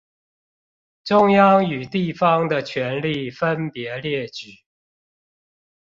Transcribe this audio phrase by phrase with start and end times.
[1.03, 4.63] 中央與地方的權力分別列舉